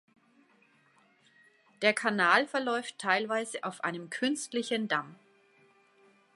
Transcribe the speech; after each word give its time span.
Der 1.83 1.93
Kanal 1.93 2.47
verläuft 2.47 2.97
teilweise 2.97 3.63
auf 3.63 3.83
einem 3.83 4.09
künstlichen 4.09 4.87
Damm. 4.87 5.13